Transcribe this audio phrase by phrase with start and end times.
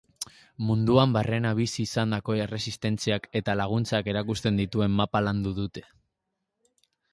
[0.69, 5.87] Munduan barrena bizi izandako erresistentziak eta laguntzak erakusten dituen mapa landu dute.